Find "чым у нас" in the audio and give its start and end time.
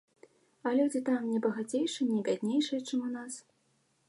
2.89-3.33